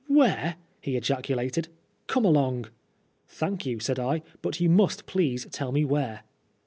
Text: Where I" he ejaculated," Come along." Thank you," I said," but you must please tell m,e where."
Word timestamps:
Where 0.07 0.55
I" 0.57 0.57
he 0.81 0.97
ejaculated," 0.97 1.67
Come 2.07 2.25
along." 2.25 2.65
Thank 3.27 3.67
you," 3.67 3.75
I 3.75 3.79
said," 3.81 4.23
but 4.41 4.59
you 4.59 4.67
must 4.67 5.05
please 5.05 5.45
tell 5.51 5.69
m,e 5.69 5.85
where." 5.85 6.23